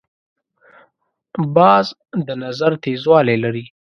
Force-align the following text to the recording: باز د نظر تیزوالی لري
باز 1.55 1.85
د 2.27 2.29
نظر 2.43 2.71
تیزوالی 2.83 3.37
لري 3.43 3.65